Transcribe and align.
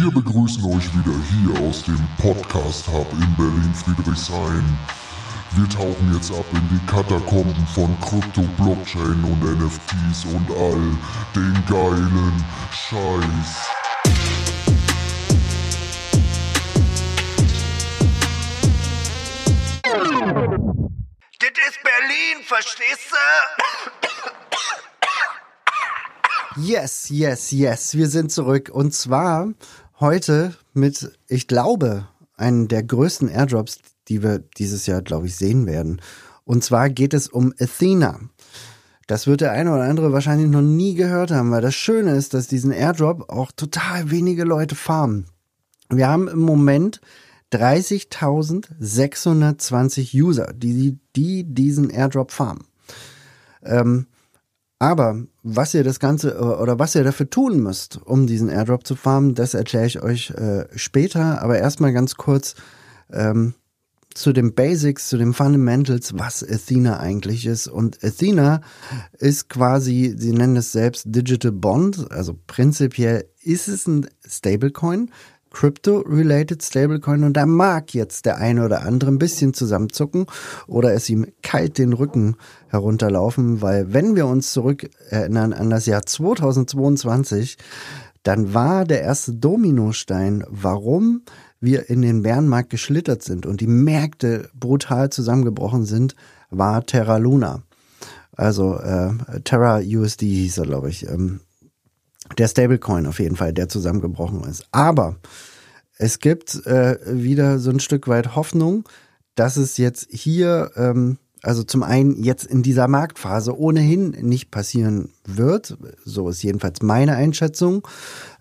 Wir 0.00 0.10
begrüßen 0.10 0.64
euch 0.64 0.88
wieder 0.94 1.14
hier 1.28 1.68
aus 1.68 1.82
dem 1.82 2.00
Podcast 2.16 2.88
Hub 2.88 3.06
in 3.12 3.36
Berlin-Friedrichshain. 3.36 4.64
Wir 5.50 5.68
tauchen 5.68 6.14
jetzt 6.14 6.30
ab 6.32 6.46
in 6.54 6.66
die 6.70 6.86
Katakomben 6.86 7.66
von 7.74 7.94
Krypto, 8.00 8.40
Blockchain 8.56 9.22
und 9.22 9.42
NFTs 9.42 10.24
und 10.24 10.50
all 10.56 10.80
den 11.36 11.52
geilen 11.68 12.44
Scheiß. 12.72 13.68
Das 21.40 21.50
ist 21.68 21.82
Berlin, 21.82 22.42
verstehst 22.46 23.10
du? 23.10 23.16
Yes, 26.56 27.08
yes, 27.10 27.52
yes. 27.52 27.96
Wir 27.96 28.08
sind 28.08 28.32
zurück. 28.32 28.70
Und 28.72 28.92
zwar 28.92 29.48
heute 30.00 30.54
mit, 30.72 31.18
ich 31.28 31.46
glaube, 31.46 32.08
einen 32.36 32.68
der 32.68 32.82
größten 32.82 33.28
Airdrops, 33.28 33.78
die 34.08 34.22
wir 34.22 34.38
dieses 34.38 34.86
Jahr, 34.86 35.02
glaube 35.02 35.26
ich, 35.26 35.36
sehen 35.36 35.66
werden. 35.66 36.00
Und 36.44 36.64
zwar 36.64 36.90
geht 36.90 37.14
es 37.14 37.28
um 37.28 37.54
Athena. 37.60 38.18
Das 39.06 39.26
wird 39.26 39.42
der 39.42 39.52
eine 39.52 39.72
oder 39.72 39.84
andere 39.84 40.12
wahrscheinlich 40.12 40.48
noch 40.48 40.62
nie 40.62 40.94
gehört 40.94 41.30
haben, 41.30 41.50
weil 41.50 41.62
das 41.62 41.74
Schöne 41.74 42.14
ist, 42.14 42.32
dass 42.32 42.46
diesen 42.46 42.72
Airdrop 42.72 43.28
auch 43.28 43.52
total 43.52 44.10
wenige 44.10 44.44
Leute 44.44 44.74
farmen. 44.74 45.26
Wir 45.90 46.08
haben 46.08 46.28
im 46.28 46.40
Moment 46.40 47.02
30.620 47.52 50.14
User, 50.14 50.52
die, 50.54 50.98
die 51.16 51.44
diesen 51.44 51.90
Airdrop 51.90 52.30
farmen. 52.30 52.64
Ähm, 53.62 54.06
aber 54.78 55.26
was 55.42 55.74
ihr 55.74 55.84
das 55.84 56.00
Ganze 56.00 56.38
oder 56.38 56.78
was 56.78 56.94
ihr 56.94 57.04
dafür 57.04 57.30
tun 57.30 57.60
müsst, 57.60 58.00
um 58.04 58.26
diesen 58.26 58.48
Airdrop 58.48 58.86
zu 58.86 58.94
farmen, 58.94 59.34
das 59.34 59.54
erkläre 59.54 59.86
ich 59.86 60.02
euch 60.02 60.30
äh, 60.30 60.66
später. 60.76 61.42
Aber 61.42 61.58
erstmal 61.58 61.92
ganz 61.92 62.16
kurz 62.16 62.54
ähm, 63.10 63.54
zu 64.14 64.32
den 64.32 64.54
Basics, 64.54 65.08
zu 65.08 65.16
den 65.16 65.32
Fundamentals, 65.32 66.18
was 66.18 66.42
Athena 66.42 66.98
eigentlich 66.98 67.46
ist. 67.46 67.68
Und 67.68 68.02
Athena 68.04 68.60
ist 69.18 69.48
quasi, 69.48 70.14
sie 70.16 70.32
nennen 70.32 70.56
es 70.56 70.72
selbst 70.72 71.04
Digital 71.06 71.52
Bond. 71.52 72.10
Also 72.10 72.36
prinzipiell 72.46 73.26
ist 73.42 73.68
es 73.68 73.86
ein 73.86 74.08
Stablecoin, 74.26 75.10
Crypto-related 75.50 76.62
Stablecoin 76.62 77.24
und 77.24 77.36
da 77.36 77.46
mag 77.46 77.92
jetzt 77.94 78.26
der 78.26 78.38
eine 78.38 78.64
oder 78.64 78.82
andere 78.82 79.10
ein 79.10 79.18
bisschen 79.18 79.52
zusammenzucken 79.54 80.26
oder 80.66 80.94
es 80.94 81.08
ihm 81.10 81.26
kalt 81.42 81.78
den 81.78 81.92
Rücken 81.92 82.36
herunterlaufen, 82.68 83.60
weil 83.60 83.92
wenn 83.92 84.16
wir 84.16 84.26
uns 84.26 84.52
zurück 84.52 84.88
erinnern 85.08 85.52
an 85.52 85.70
das 85.70 85.86
Jahr 85.86 86.06
2022, 86.06 87.58
dann 88.22 88.54
war 88.54 88.84
der 88.84 89.02
erste 89.02 89.32
Dominostein, 89.34 90.44
warum 90.48 91.22
wir 91.60 91.90
in 91.90 92.02
den 92.02 92.22
Bärenmarkt 92.22 92.70
geschlittert 92.70 93.22
sind 93.22 93.46
und 93.46 93.60
die 93.60 93.66
Märkte 93.66 94.48
brutal 94.54 95.10
zusammengebrochen 95.10 95.84
sind, 95.84 96.14
war 96.50 96.84
Terra 96.84 97.18
Luna. 97.18 97.62
Also 98.32 98.78
äh, 98.78 99.12
Terra 99.44 99.80
USD 99.84 100.26
hieß 100.26 100.58
er, 100.58 100.66
glaube 100.66 100.88
ich. 100.88 101.08
Ähm, 101.08 101.40
der 102.40 102.48
Stablecoin 102.48 103.06
auf 103.06 103.20
jeden 103.20 103.36
Fall, 103.36 103.52
der 103.52 103.68
zusammengebrochen 103.68 104.44
ist. 104.44 104.64
Aber 104.72 105.16
es 105.98 106.20
gibt 106.20 106.66
äh, 106.66 106.96
wieder 107.06 107.58
so 107.58 107.70
ein 107.70 107.80
Stück 107.80 108.08
weit 108.08 108.34
Hoffnung, 108.34 108.88
dass 109.34 109.58
es 109.58 109.76
jetzt 109.76 110.08
hier, 110.10 110.70
ähm, 110.74 111.18
also 111.42 111.62
zum 111.62 111.82
einen 111.82 112.22
jetzt 112.22 112.44
in 112.44 112.62
dieser 112.62 112.88
Marktphase 112.88 113.58
ohnehin 113.58 114.12
nicht 114.22 114.50
passieren 114.50 115.10
wird. 115.26 115.76
So 116.06 116.30
ist 116.30 116.42
jedenfalls 116.42 116.80
meine 116.80 117.14
Einschätzung. 117.14 117.86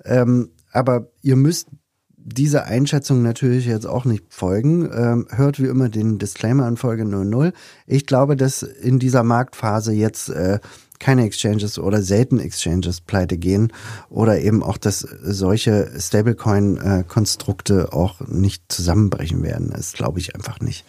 Ähm, 0.05 0.51
aber 0.71 1.09
ihr 1.21 1.35
müsst 1.35 1.67
dieser 2.15 2.65
Einschätzung 2.67 3.21
natürlich 3.21 3.65
jetzt 3.65 3.85
auch 3.85 4.05
nicht 4.05 4.33
folgen. 4.33 4.89
Ähm, 4.93 5.27
hört 5.29 5.61
wie 5.61 5.67
immer 5.67 5.89
den 5.89 6.19
Disclaimer 6.19 6.65
an 6.65 6.77
Folge 6.77 7.03
00. 7.03 7.51
Ich 7.85 8.05
glaube, 8.05 8.37
dass 8.37 8.63
in 8.63 8.97
dieser 8.99 9.23
Marktphase 9.23 9.91
jetzt 9.91 10.29
äh, 10.29 10.59
keine 10.99 11.25
Exchanges 11.25 11.79
oder 11.79 12.01
selten 12.01 12.39
Exchanges 12.39 13.01
pleite 13.01 13.37
gehen 13.37 13.71
oder 14.09 14.39
eben 14.39 14.61
auch, 14.63 14.77
dass 14.77 14.99
solche 14.99 15.89
Stablecoin-Konstrukte 15.97 17.93
auch 17.93 18.19
nicht 18.27 18.71
zusammenbrechen 18.71 19.41
werden. 19.43 19.71
Das 19.73 19.93
glaube 19.93 20.19
ich 20.19 20.35
einfach 20.35 20.59
nicht. 20.59 20.85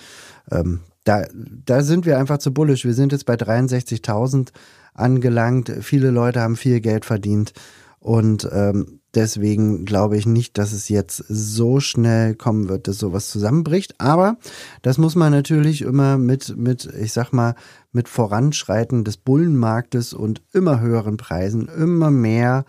Ähm, 0.51 0.81
da, 1.05 1.27
da 1.33 1.83
sind 1.83 2.07
wir 2.07 2.19
einfach 2.19 2.39
zu 2.39 2.53
bullisch. 2.53 2.85
Wir 2.85 2.95
sind 2.95 3.13
jetzt 3.13 3.27
bei 3.27 3.35
63.000 3.35 4.49
angelangt. 4.95 5.73
Viele 5.81 6.11
Leute 6.11 6.41
haben 6.41 6.57
viel 6.57 6.81
Geld 6.81 7.05
verdient 7.05 7.53
und 8.01 8.49
ähm, 8.53 9.01
Deswegen 9.15 9.87
glaube 9.87 10.17
ich 10.17 10.25
nicht, 10.25 10.57
dass 10.57 10.73
es 10.73 10.89
jetzt 10.89 11.25
so 11.29 11.81
schnell 11.81 12.37
kommen 12.37 12.69
wird, 12.69 12.87
dass 12.87 12.99
sowas 12.99 13.29
zusammenbricht. 13.29 14.01
Aber 14.01 14.37
das 14.83 14.99
muss 14.99 15.17
man 15.17 15.33
natürlich 15.33 15.83
immer 15.83 16.17
mit, 16.17 16.57
mit, 16.57 16.89
ich 16.95 17.13
sag 17.13 17.33
mal, 17.33 17.57
mit 17.91 18.09
Voranschreiten 18.09 19.03
des 19.03 19.17
Bullenmarktes 19.17 20.15
und 20.15 20.43
immer 20.53 20.81
höheren 20.81 21.17
Preisen, 21.17 21.67
immer 21.67 22.13
mehr 22.13 22.65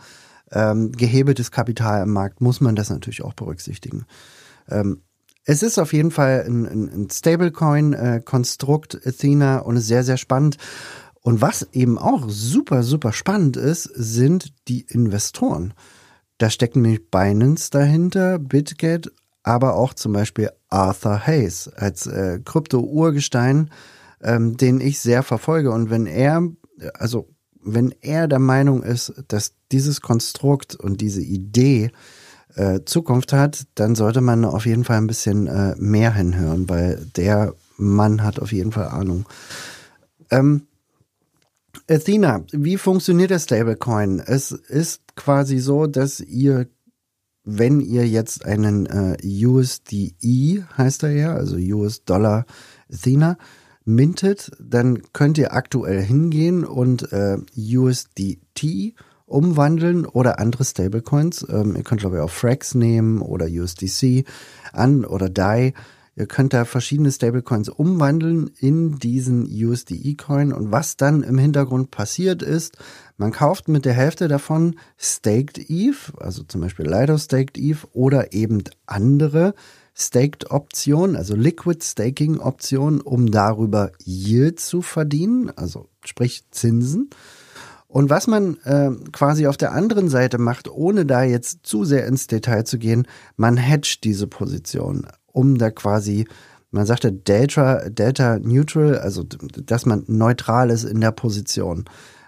ähm, 0.51 0.91
gehebeltes 0.91 1.51
Kapital 1.51 2.01
am 2.01 2.09
Markt, 2.09 2.41
muss 2.41 2.59
man 2.59 2.75
das 2.75 2.89
natürlich 2.89 3.21
auch 3.23 3.33
berücksichtigen. 3.33 4.05
Ähm, 4.67 5.03
es 5.45 5.61
ist 5.61 5.77
auf 5.77 5.93
jeden 5.93 6.11
Fall 6.11 6.43
ein, 6.47 6.65
ein, 6.65 6.89
ein 6.89 7.09
Stablecoin-Konstrukt, 7.09 8.95
äh, 8.95 9.09
Athena, 9.09 9.59
und 9.59 9.75
ist 9.75 9.87
sehr, 9.87 10.03
sehr 10.03 10.17
spannend. 10.17 10.57
Und 11.21 11.41
was 11.41 11.67
eben 11.71 11.97
auch 11.97 12.25
super, 12.27 12.83
super 12.83 13.13
spannend 13.13 13.57
ist, 13.57 13.83
sind 13.83 14.53
die 14.67 14.81
Investoren. 14.81 15.73
Da 16.37 16.49
stecken 16.49 16.81
nämlich 16.81 17.11
Binance 17.11 17.69
dahinter, 17.69 18.39
BitGet, 18.39 19.11
aber 19.43 19.75
auch 19.75 19.93
zum 19.93 20.13
Beispiel 20.13 20.49
Arthur 20.69 21.25
Hayes 21.25 21.67
als 21.75 22.07
äh, 22.07 22.39
Krypto-Urgestein, 22.43 23.69
ähm, 24.21 24.57
den 24.57 24.81
ich 24.81 24.99
sehr 24.99 25.21
verfolge. 25.21 25.71
Und 25.71 25.89
wenn 25.89 26.07
er, 26.07 26.47
also 26.95 27.29
wenn 27.63 27.93
er 28.01 28.27
der 28.27 28.39
Meinung 28.39 28.81
ist, 28.81 29.13
dass 29.27 29.53
dieses 29.71 30.01
Konstrukt 30.01 30.75
und 30.75 31.01
diese 31.01 31.21
Idee 31.21 31.91
äh, 32.55 32.79
Zukunft 32.85 33.33
hat, 33.33 33.65
dann 33.75 33.95
sollte 33.95 34.21
man 34.21 34.45
auf 34.45 34.65
jeden 34.65 34.83
Fall 34.83 34.97
ein 34.97 35.07
bisschen 35.07 35.47
äh, 35.47 35.75
mehr 35.77 36.13
hinhören, 36.13 36.67
weil 36.69 37.05
der 37.15 37.53
Mann 37.77 38.23
hat 38.23 38.39
auf 38.39 38.51
jeden 38.51 38.71
Fall 38.71 38.87
Ahnung. 38.87 39.25
Ähm, 40.29 40.67
Athena, 41.91 42.45
wie 42.53 42.77
funktioniert 42.77 43.31
der 43.31 43.39
Stablecoin? 43.39 44.21
Es 44.25 44.51
ist 44.51 45.01
quasi 45.17 45.59
so, 45.59 45.87
dass 45.87 46.21
ihr, 46.21 46.67
wenn 47.43 47.81
ihr 47.81 48.07
jetzt 48.07 48.45
einen 48.45 48.85
äh, 48.85 49.17
USDE, 49.45 50.63
heißt 50.77 51.03
er 51.03 51.11
ja, 51.11 51.33
also 51.33 51.57
US 51.57 52.05
Dollar 52.05 52.45
Athena, 52.89 53.37
mintet, 53.83 54.51
dann 54.57 55.01
könnt 55.11 55.37
ihr 55.37 55.53
aktuell 55.53 56.01
hingehen 56.01 56.63
und 56.63 57.11
äh, 57.11 57.39
USDT 57.57 58.95
umwandeln 59.25 60.05
oder 60.05 60.39
andere 60.39 60.63
Stablecoins. 60.63 61.45
Ähm, 61.49 61.75
ihr 61.75 61.83
könnt 61.83 61.99
glaube 61.99 62.17
ich 62.17 62.21
auch 62.21 62.29
Frax 62.29 62.73
nehmen 62.73 63.21
oder 63.21 63.47
USDC 63.47 64.23
an 64.71 65.03
oder 65.03 65.29
DAI. 65.29 65.73
Ihr 66.15 66.25
könnt 66.25 66.53
da 66.53 66.65
verschiedene 66.65 67.11
Stablecoins 67.11 67.69
umwandeln 67.69 68.51
in 68.59 68.99
diesen 68.99 69.43
USDE-Coin 69.43 70.51
und 70.51 70.71
was 70.71 70.97
dann 70.97 71.23
im 71.23 71.37
Hintergrund 71.37 71.89
passiert 71.89 72.41
ist, 72.41 72.77
man 73.17 73.31
kauft 73.31 73.69
mit 73.69 73.85
der 73.85 73.93
Hälfte 73.93 74.27
davon 74.27 74.75
Staked 74.97 75.57
ETH, 75.69 76.11
also 76.17 76.43
zum 76.43 76.61
Beispiel 76.61 76.85
Lido 76.85 77.17
Staked 77.17 77.57
ETH 77.57 77.87
oder 77.93 78.33
eben 78.33 78.63
andere 78.85 79.53
Staked 79.95 80.51
Optionen, 80.51 81.15
also 81.15 81.35
Liquid 81.35 81.83
Staking 81.83 82.39
Optionen, 82.39 82.99
um 82.99 83.31
darüber 83.31 83.91
Yield 84.03 84.59
zu 84.59 84.81
verdienen, 84.81 85.49
also 85.55 85.87
sprich 86.03 86.43
Zinsen. 86.51 87.09
Und 87.87 88.09
was 88.09 88.27
man 88.27 88.57
äh, 88.63 88.91
quasi 89.11 89.47
auf 89.47 89.57
der 89.57 89.73
anderen 89.73 90.07
Seite 90.07 90.37
macht, 90.37 90.69
ohne 90.69 91.05
da 91.05 91.23
jetzt 91.23 91.59
zu 91.63 91.83
sehr 91.83 92.07
ins 92.07 92.27
Detail 92.27 92.63
zu 92.63 92.79
gehen, 92.79 93.05
man 93.35 93.57
hedgt 93.57 94.05
diese 94.05 94.27
Position 94.27 95.07
um 95.31 95.57
da 95.57 95.71
quasi, 95.71 96.27
man 96.71 96.85
sagte 96.85 97.11
Delta, 97.11 97.89
Delta 97.89 98.39
Neutral, 98.39 98.97
also 98.97 99.23
dass 99.23 99.85
man 99.85 100.03
neutral 100.07 100.69
ist 100.69 100.83
in 100.83 101.01
der 101.01 101.11
Position. 101.11 101.85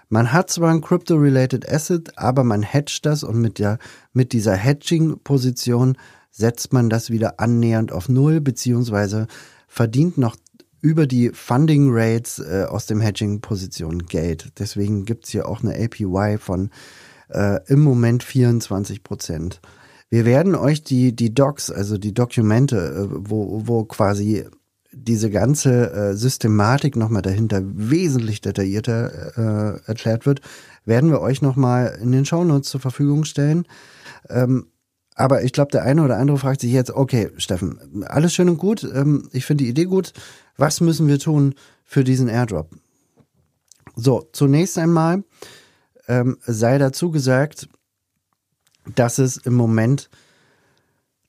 Man 0.08 0.32
hat 0.32 0.50
zwar 0.50 0.70
ein 0.70 0.80
Crypto-related 0.80 1.68
Asset, 1.68 2.18
aber 2.18 2.44
man 2.44 2.62
hedgt 2.62 3.06
das 3.06 3.24
und 3.24 3.40
mit 3.40 3.58
der, 3.58 3.78
mit 4.12 4.32
dieser 4.32 4.54
Hedging-Position 4.54 5.96
setzt 6.30 6.72
man 6.72 6.90
das 6.90 7.10
wieder 7.10 7.40
annähernd 7.40 7.90
auf 7.92 8.08
Null, 8.08 8.40
beziehungsweise 8.40 9.26
verdient 9.66 10.18
noch 10.18 10.36
über 10.80 11.06
die 11.06 11.30
Funding 11.30 11.88
Rates 11.90 12.38
äh, 12.38 12.66
aus 12.68 12.86
dem 12.86 13.00
Hedging-Position 13.00 14.00
Geld. 14.06 14.52
Deswegen 14.58 15.06
gibt's 15.06 15.30
hier 15.30 15.48
auch 15.48 15.62
eine 15.62 15.74
APY 15.74 16.36
von 16.38 16.70
äh, 17.30 17.60
im 17.68 17.80
Moment 17.80 18.22
24 18.22 19.02
Prozent. 19.02 19.60
Wir 20.10 20.24
werden 20.24 20.54
euch 20.54 20.82
die, 20.82 21.14
die 21.14 21.34
Docs, 21.34 21.70
also 21.70 21.98
die 21.98 22.14
Dokumente, 22.14 22.76
äh, 22.76 23.08
wo, 23.10 23.62
wo 23.66 23.84
quasi 23.84 24.44
diese 24.92 25.30
ganze 25.30 25.92
äh, 25.92 26.14
Systematik 26.14 26.96
nochmal 26.96 27.22
dahinter 27.22 27.62
wesentlich 27.64 28.40
detaillierter 28.40 29.36
äh, 29.36 29.88
erklärt 29.88 30.24
wird, 30.26 30.40
werden 30.84 31.10
wir 31.10 31.20
euch 31.20 31.42
nochmal 31.42 31.98
in 32.00 32.12
den 32.12 32.24
Shownotes 32.24 32.70
zur 32.70 32.80
Verfügung 32.80 33.24
stellen. 33.24 33.66
Ähm, 34.28 34.66
aber 35.16 35.42
ich 35.44 35.52
glaube, 35.52 35.70
der 35.70 35.82
eine 35.82 36.02
oder 36.02 36.18
andere 36.18 36.38
fragt 36.38 36.60
sich 36.60 36.72
jetzt, 36.72 36.90
okay, 36.90 37.30
Steffen, 37.36 38.04
alles 38.04 38.34
schön 38.34 38.48
und 38.48 38.58
gut, 38.58 38.84
ähm, 38.84 39.28
ich 39.32 39.46
finde 39.46 39.64
die 39.64 39.70
Idee 39.70 39.84
gut, 39.84 40.12
was 40.56 40.80
müssen 40.80 41.08
wir 41.08 41.18
tun 41.18 41.54
für 41.84 42.04
diesen 42.04 42.28
Airdrop? 42.28 42.70
So, 43.96 44.28
zunächst 44.32 44.76
einmal 44.78 45.22
ähm, 46.08 46.38
sei 46.46 46.78
dazu 46.78 47.10
gesagt, 47.10 47.68
dass 48.94 49.18
es 49.18 49.36
im 49.36 49.54
Moment 49.54 50.10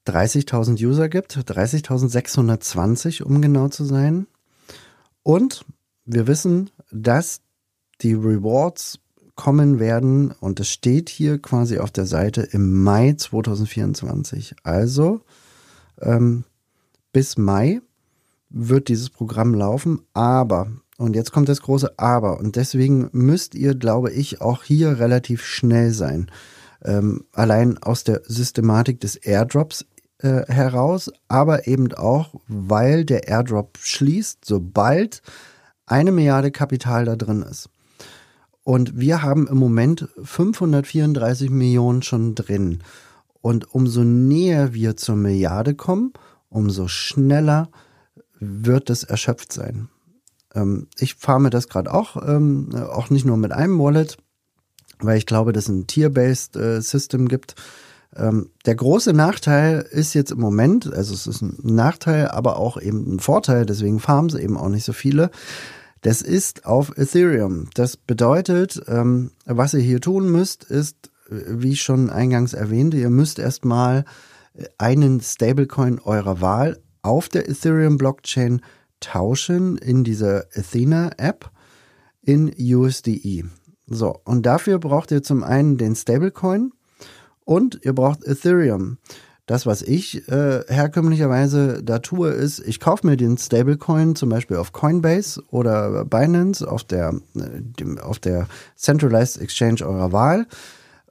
30.000 0.07 0.83
User 0.85 1.09
gibt, 1.09 1.37
30.620 1.37 3.23
um 3.23 3.41
genau 3.41 3.69
zu 3.69 3.85
sein. 3.85 4.27
Und 5.23 5.65
wir 6.05 6.27
wissen, 6.27 6.69
dass 6.91 7.41
die 8.01 8.13
Rewards 8.13 8.99
kommen 9.35 9.79
werden 9.79 10.31
und 10.31 10.59
es 10.59 10.69
steht 10.69 11.09
hier 11.09 11.41
quasi 11.41 11.79
auf 11.79 11.91
der 11.91 12.05
Seite 12.05 12.41
im 12.41 12.83
Mai 12.83 13.13
2024. 13.13 14.55
Also 14.63 15.21
ähm, 16.01 16.45
bis 17.11 17.37
Mai 17.37 17.81
wird 18.49 18.87
dieses 18.87 19.09
Programm 19.09 19.53
laufen, 19.53 20.01
aber, 20.13 20.71
und 20.97 21.15
jetzt 21.15 21.31
kommt 21.31 21.49
das 21.49 21.61
große 21.61 21.97
Aber, 21.97 22.39
und 22.39 22.55
deswegen 22.55 23.09
müsst 23.11 23.55
ihr, 23.55 23.75
glaube 23.75 24.11
ich, 24.11 24.39
auch 24.39 24.63
hier 24.63 24.99
relativ 24.99 25.43
schnell 25.43 25.91
sein. 25.91 26.31
Ähm, 26.85 27.25
allein 27.33 27.77
aus 27.79 28.03
der 28.03 28.21
Systematik 28.25 28.99
des 28.99 29.15
Airdrops 29.15 29.85
äh, 30.19 30.45
heraus, 30.47 31.11
aber 31.27 31.67
eben 31.67 31.91
auch, 31.93 32.35
weil 32.47 33.05
der 33.05 33.27
Airdrop 33.27 33.77
schließt, 33.81 34.45
sobald 34.45 35.21
eine 35.87 36.11
Milliarde 36.11 36.51
Kapital 36.51 37.05
da 37.05 37.15
drin 37.15 37.41
ist. 37.41 37.69
Und 38.63 38.99
wir 38.99 39.21
haben 39.21 39.47
im 39.47 39.57
Moment 39.57 40.07
534 40.23 41.49
Millionen 41.49 42.01
schon 42.01 42.33
drin. 42.33 42.79
Und 43.41 43.73
umso 43.75 44.03
näher 44.03 44.73
wir 44.73 44.97
zur 44.97 45.15
Milliarde 45.15 45.75
kommen, 45.75 46.13
umso 46.49 46.87
schneller 46.87 47.69
wird 48.39 48.89
es 48.89 49.03
erschöpft 49.03 49.53
sein. 49.53 49.89
Ähm, 50.55 50.87
ich 50.97 51.15
farme 51.15 51.51
das 51.51 51.67
gerade 51.67 51.93
auch, 51.93 52.17
ähm, 52.27 52.69
auch 52.73 53.09
nicht 53.09 53.25
nur 53.25 53.37
mit 53.37 53.51
einem 53.51 53.77
Wallet, 53.77 54.17
weil 55.05 55.17
ich 55.17 55.25
glaube, 55.25 55.53
dass 55.53 55.65
es 55.65 55.69
ein 55.69 55.87
Tier-Based 55.87 56.55
äh, 56.55 56.81
System 56.81 57.27
gibt. 57.27 57.55
Ähm, 58.15 58.49
der 58.65 58.75
große 58.75 59.13
Nachteil 59.13 59.85
ist 59.89 60.13
jetzt 60.13 60.31
im 60.31 60.39
Moment, 60.39 60.91
also 60.93 61.13
es 61.13 61.27
ist 61.27 61.41
ein 61.41 61.57
Nachteil, 61.63 62.29
aber 62.29 62.57
auch 62.57 62.79
eben 62.81 63.15
ein 63.15 63.19
Vorteil, 63.19 63.65
deswegen 63.65 63.99
farmen 63.99 64.29
sie 64.29 64.41
eben 64.41 64.57
auch 64.57 64.69
nicht 64.69 64.85
so 64.85 64.93
viele. 64.93 65.31
Das 66.01 66.21
ist 66.21 66.65
auf 66.65 66.97
Ethereum. 66.97 67.69
Das 67.73 67.97
bedeutet, 67.97 68.81
ähm, 68.87 69.31
was 69.45 69.73
ihr 69.73 69.81
hier 69.81 70.01
tun 70.01 70.31
müsst, 70.31 70.63
ist, 70.63 71.11
äh, 71.29 71.35
wie 71.47 71.75
schon 71.75 72.09
eingangs 72.09 72.53
erwähnt, 72.53 72.93
ihr 72.93 73.09
müsst 73.09 73.39
erstmal 73.39 74.05
einen 74.77 75.19
Stablecoin 75.19 75.99
eurer 75.99 76.41
Wahl 76.41 76.79
auf 77.01 77.29
der 77.29 77.49
Ethereum 77.49 77.97
Blockchain 77.97 78.61
tauschen 78.99 79.77
in 79.77 80.03
dieser 80.03 80.45
Athena 80.55 81.11
App 81.17 81.51
in 82.21 82.51
USDE. 82.57 83.45
So, 83.87 84.19
und 84.23 84.45
dafür 84.45 84.79
braucht 84.79 85.11
ihr 85.11 85.23
zum 85.23 85.43
einen 85.43 85.77
den 85.77 85.95
Stablecoin 85.95 86.71
und 87.43 87.79
ihr 87.83 87.93
braucht 87.93 88.23
Ethereum. 88.23 88.97
Das, 89.45 89.67
was 89.67 89.83
ich 89.83 90.27
äh, 90.27 90.63
herkömmlicherweise 90.67 91.83
da 91.83 91.99
tue, 91.99 92.29
ist, 92.29 92.59
ich 92.59 92.79
kaufe 92.79 93.05
mir 93.05 93.15
den 93.15 93.37
Stablecoin 93.37 94.15
zum 94.15 94.29
Beispiel 94.29 94.57
auf 94.57 94.73
Coinbase 94.73 95.43
oder 95.51 96.03
Binance 96.03 96.67
auf 96.67 96.83
der, 96.83 97.13
äh, 97.35 97.99
auf 98.01 98.17
der 98.17 98.47
Centralized 98.75 99.39
Exchange 99.39 99.85
eurer 99.85 100.11
Wahl. 100.11 100.47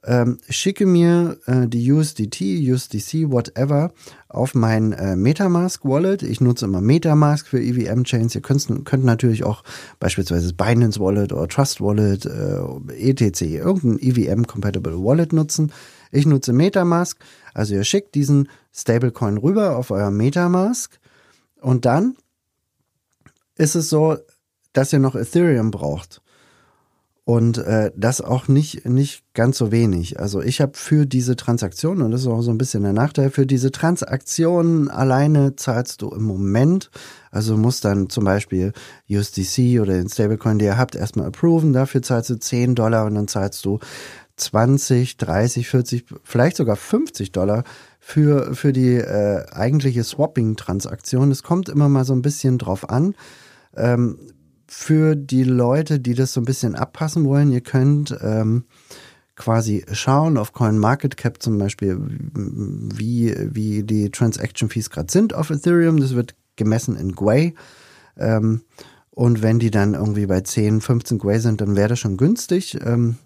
Ähm, 0.07 0.37
schicke 0.49 0.85
mir 0.85 1.37
äh, 1.47 1.67
die 1.67 1.91
USDT, 1.91 2.41
USDC, 2.71 3.31
whatever 3.31 3.91
auf 4.29 4.53
mein 4.53 4.91
äh, 4.91 5.15
Metamask 5.15 5.83
Wallet. 5.83 6.21
Ich 6.21 6.41
nutze 6.41 6.65
immer 6.65 6.79
Metamask 6.79 7.47
für 7.47 7.59
EVM 7.59 8.03
Chains. 8.03 8.35
Ihr 8.35 8.41
könnt, 8.41 8.67
könnt 8.85 9.03
natürlich 9.03 9.43
auch 9.43 9.63
beispielsweise 9.99 10.53
Binance 10.53 10.99
Wallet 10.99 11.33
oder 11.33 11.47
Trust 11.47 11.81
Wallet, 11.81 12.25
äh, 12.25 13.09
etc. 13.09 13.41
irgendein 13.41 13.99
EVM 13.99 14.45
Compatible 14.45 15.03
Wallet 15.03 15.33
nutzen. 15.33 15.71
Ich 16.11 16.27
nutze 16.27 16.53
Metamask. 16.53 17.17
Also 17.55 17.73
ihr 17.73 17.83
schickt 17.83 18.13
diesen 18.13 18.49
Stablecoin 18.73 19.37
rüber 19.37 19.75
auf 19.75 19.89
euer 19.89 20.11
Metamask 20.11 20.99
und 21.61 21.85
dann 21.85 22.15
ist 23.57 23.75
es 23.75 23.89
so, 23.89 24.17
dass 24.73 24.93
ihr 24.93 24.99
noch 24.99 25.15
Ethereum 25.15 25.71
braucht. 25.71 26.21
Und 27.25 27.57
äh, 27.57 27.91
das 27.95 28.21
auch 28.21 28.47
nicht, 28.47 28.87
nicht 28.87 29.23
ganz 29.33 29.57
so 29.57 29.71
wenig. 29.71 30.19
Also 30.19 30.43
ich 30.43 30.61
habe 30.61 30.73
für 30.75 31.07
diese 31.07 31.35
Transaktion, 31.35 32.03
und 32.03 32.11
das 32.11 32.21
ist 32.21 32.27
auch 32.27 32.43
so 32.43 32.51
ein 32.51 32.59
bisschen 32.59 32.83
der 32.83 32.93
Nachteil, 32.93 33.31
für 33.31 33.47
diese 33.47 33.71
Transaktionen 33.71 34.91
alleine 34.91 35.55
zahlst 35.55 36.03
du 36.03 36.09
im 36.09 36.21
Moment, 36.21 36.91
also 37.31 37.57
musst 37.57 37.83
dann 37.83 38.09
zum 38.11 38.25
Beispiel 38.25 38.73
USDC 39.09 39.81
oder 39.81 39.93
den 39.93 40.07
Stablecoin, 40.07 40.59
den 40.59 40.67
ihr 40.67 40.77
habt, 40.77 40.93
erstmal 40.93 41.25
approven, 41.25 41.73
dafür 41.73 42.03
zahlst 42.03 42.29
du 42.29 42.35
10 42.35 42.75
Dollar 42.75 43.07
und 43.07 43.15
dann 43.15 43.27
zahlst 43.27 43.65
du 43.65 43.79
20, 44.37 45.17
30, 45.17 45.67
40, 45.67 46.05
vielleicht 46.23 46.57
sogar 46.57 46.75
50 46.75 47.31
Dollar 47.31 47.63
für, 47.99 48.53
für 48.53 48.71
die 48.71 48.97
äh, 48.97 49.45
eigentliche 49.51 50.03
Swapping-Transaktion. 50.03 51.31
Es 51.31 51.41
kommt 51.41 51.69
immer 51.69 51.89
mal 51.89 52.05
so 52.05 52.13
ein 52.13 52.21
bisschen 52.21 52.59
drauf 52.59 52.87
an. 52.87 53.15
Ähm, 53.75 54.19
für 54.67 55.15
die 55.15 55.43
Leute, 55.43 55.99
die 55.99 56.13
das 56.13 56.33
so 56.33 56.41
ein 56.41 56.45
bisschen 56.45 56.75
abpassen 56.75 57.25
wollen, 57.25 57.51
ihr 57.51 57.61
könnt 57.61 58.15
ähm, 58.21 58.65
quasi 59.35 59.85
schauen 59.91 60.37
auf 60.37 60.53
CoinMarketCap 60.53 61.41
zum 61.41 61.57
Beispiel, 61.57 61.97
wie, 61.99 63.35
wie 63.53 63.83
die 63.83 64.09
Transaction 64.09 64.69
Fees 64.69 64.89
gerade 64.89 65.11
sind 65.11 65.33
auf 65.33 65.49
Ethereum. 65.49 65.99
Das 65.99 66.15
wird 66.15 66.35
gemessen 66.55 66.95
in 66.95 67.11
Gwei. 67.11 67.53
Ähm, 68.17 68.61
und 69.11 69.41
wenn 69.41 69.59
die 69.59 69.71
dann 69.71 69.93
irgendwie 69.93 70.25
bei 70.25 70.41
10, 70.41 70.81
15 70.81 71.19
Gwei 71.19 71.39
sind, 71.39 71.61
dann 71.61 71.75
wäre 71.75 71.89
das 71.89 71.99
schon 71.99 72.17
günstig. 72.17 72.77
Ähm, 72.81 73.17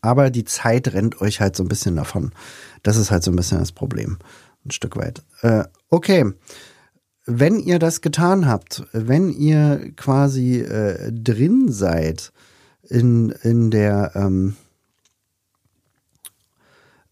aber 0.00 0.30
die 0.30 0.44
Zeit 0.44 0.92
rennt 0.92 1.20
euch 1.20 1.40
halt 1.40 1.56
so 1.56 1.64
ein 1.64 1.68
bisschen 1.68 1.96
davon. 1.96 2.32
Das 2.82 2.96
ist 2.96 3.10
halt 3.10 3.22
so 3.22 3.30
ein 3.30 3.36
bisschen 3.36 3.58
das 3.58 3.72
Problem. 3.72 4.18
Ein 4.64 4.70
Stück 4.70 4.96
weit. 4.96 5.22
Äh, 5.42 5.64
okay. 5.88 6.32
Wenn 7.30 7.58
ihr 7.58 7.78
das 7.78 8.00
getan 8.00 8.46
habt, 8.46 8.84
wenn 8.92 9.28
ihr 9.28 9.92
quasi 9.96 10.60
äh, 10.60 11.12
drin 11.12 11.70
seid 11.70 12.32
in, 12.88 13.28
in 13.42 13.70
der, 13.70 14.12
ähm, 14.14 14.56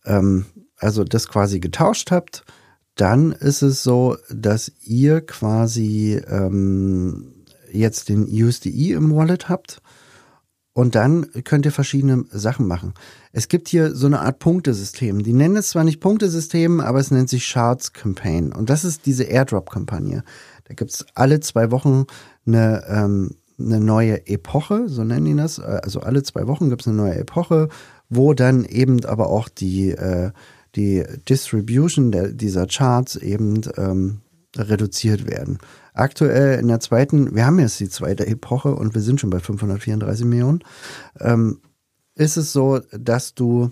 ähm, 0.06 0.46
also 0.78 1.04
das 1.04 1.28
quasi 1.28 1.60
getauscht 1.60 2.12
habt, 2.12 2.44
dann 2.94 3.30
ist 3.30 3.60
es 3.60 3.82
so, 3.82 4.16
dass 4.30 4.72
ihr 4.84 5.20
quasi 5.20 6.18
ähm, 6.26 7.34
jetzt 7.70 8.08
den 8.08 8.22
USDE 8.24 8.94
im 8.94 9.14
Wallet 9.14 9.50
habt 9.50 9.82
und 10.76 10.94
dann 10.94 11.26
könnt 11.44 11.64
ihr 11.64 11.72
verschiedene 11.72 12.26
Sachen 12.30 12.66
machen. 12.66 12.92
Es 13.32 13.48
gibt 13.48 13.68
hier 13.68 13.94
so 13.94 14.08
eine 14.08 14.20
Art 14.20 14.40
Punktesystem. 14.40 15.22
Die 15.22 15.32
nennen 15.32 15.56
es 15.56 15.70
zwar 15.70 15.84
nicht 15.84 16.00
Punktesystem, 16.00 16.80
aber 16.80 17.00
es 17.00 17.10
nennt 17.10 17.30
sich 17.30 17.46
Shards 17.46 17.94
Campaign. 17.94 18.52
Und 18.52 18.68
das 18.68 18.84
ist 18.84 19.06
diese 19.06 19.24
Airdrop-Kampagne. 19.24 20.22
Da 20.64 20.74
gibt's 20.74 21.06
alle 21.14 21.40
zwei 21.40 21.70
Wochen 21.70 22.04
eine, 22.46 22.84
ähm, 22.88 23.36
eine 23.58 23.80
neue 23.80 24.26
Epoche, 24.26 24.90
so 24.90 25.02
nennen 25.02 25.24
die 25.24 25.34
das. 25.34 25.58
Also 25.60 26.00
alle 26.00 26.22
zwei 26.22 26.46
Wochen 26.46 26.68
gibt's 26.68 26.86
eine 26.86 26.98
neue 26.98 27.14
Epoche, 27.14 27.70
wo 28.10 28.34
dann 28.34 28.66
eben 28.66 29.02
aber 29.06 29.30
auch 29.30 29.48
die, 29.48 29.92
äh, 29.92 30.32
die 30.74 31.04
Distribution 31.26 32.12
der, 32.12 32.32
dieser 32.32 32.66
Charts 32.66 33.16
eben 33.16 33.62
ähm, 33.78 34.20
reduziert 34.54 35.26
werden. 35.26 35.56
Aktuell 35.96 36.60
in 36.60 36.68
der 36.68 36.80
zweiten, 36.80 37.34
wir 37.34 37.46
haben 37.46 37.58
jetzt 37.58 37.80
die 37.80 37.88
zweite 37.88 38.26
Epoche 38.26 38.74
und 38.74 38.94
wir 38.94 39.00
sind 39.00 39.18
schon 39.18 39.30
bei 39.30 39.40
534 39.40 40.26
Millionen, 40.26 40.62
ähm, 41.20 41.60
ist 42.14 42.36
es 42.36 42.52
so, 42.52 42.80
dass 42.92 43.34
du 43.34 43.70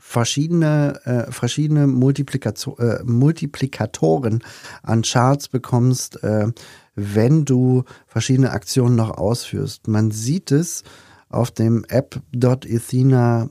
verschiedene, 0.00 1.00
äh, 1.04 1.30
verschiedene 1.30 1.86
Multiplikator, 1.86 2.80
äh, 2.80 3.04
Multiplikatoren 3.04 4.42
an 4.82 5.02
Charts 5.02 5.48
bekommst, 5.48 6.20
äh, 6.24 6.48
wenn 6.96 7.44
du 7.44 7.84
verschiedene 8.06 8.50
Aktionen 8.50 8.96
noch 8.96 9.10
ausführst. 9.10 9.86
Man 9.86 10.10
sieht 10.10 10.50
es 10.50 10.82
auf 11.28 11.52
dem 11.52 11.84
app.ethena.fi 11.88 13.50